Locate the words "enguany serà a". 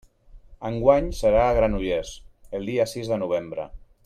0.69-1.53